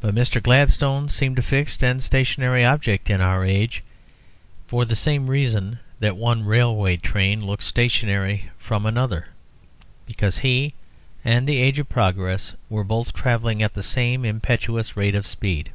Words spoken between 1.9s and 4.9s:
stationary object in our age for